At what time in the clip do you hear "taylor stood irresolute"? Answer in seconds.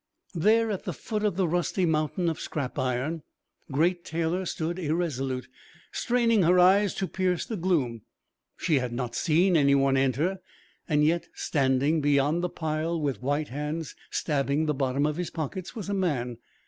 4.03-5.47